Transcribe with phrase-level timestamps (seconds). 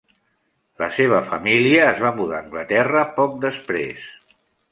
[0.83, 4.09] La seva família es va mudar a Anglaterra poc després.